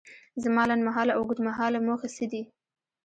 [0.43, 2.41] زما لنډ مهاله او اوږد مهاله موخې څه دي؟